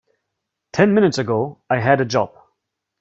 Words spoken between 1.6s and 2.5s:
I had a job.